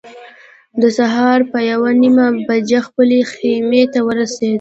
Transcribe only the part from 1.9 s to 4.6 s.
نیمه بجه خپلې خیمې ته ورسېدو.